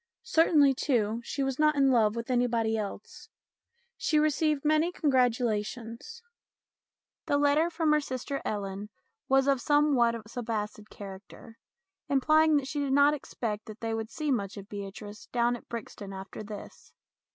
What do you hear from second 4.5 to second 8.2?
many congratulations. The letter from her